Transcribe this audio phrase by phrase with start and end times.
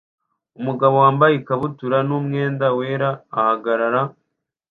[0.59, 3.09] Umugabo wambaye ikabutura n'umwenda wera
[3.39, 4.01] ahagarara